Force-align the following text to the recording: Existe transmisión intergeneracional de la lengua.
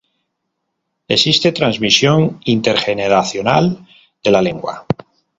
Existe 1.07 1.51
transmisión 1.51 2.39
intergeneracional 2.45 3.85
de 4.23 4.31
la 4.31 4.41
lengua. 4.41 4.87